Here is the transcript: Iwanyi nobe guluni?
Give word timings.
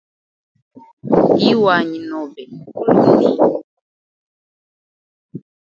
Iwanyi 1.51 1.99
nobe 2.09 2.43
guluni? 2.85 3.33